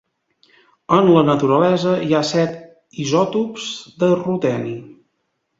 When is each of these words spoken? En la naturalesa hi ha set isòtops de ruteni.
En 0.97 1.09
la 1.15 1.21
naturalesa 1.27 1.93
hi 2.07 2.17
ha 2.17 2.23
set 2.31 2.57
isòtops 3.05 3.69
de 4.05 4.11
ruteni. 4.23 4.77